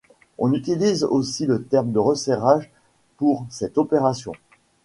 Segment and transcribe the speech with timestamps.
[0.39, 2.71] On utilise aussi le terme de resserrage
[3.17, 4.31] pour cette opération.